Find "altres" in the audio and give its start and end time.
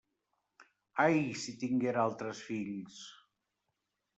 2.07-2.41